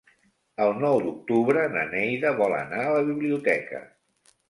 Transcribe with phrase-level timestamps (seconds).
[0.65, 3.89] El nou d'octubre na Neida vol anar a la biblioteca.